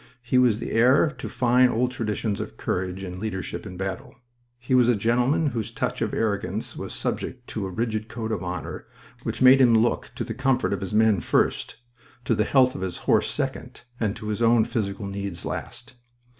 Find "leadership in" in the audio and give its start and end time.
3.19-3.77